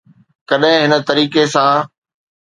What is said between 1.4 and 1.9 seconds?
سان.